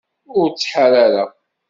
Ur 0.37 0.47
ttḥar 0.51 0.91
ara 1.05 1.25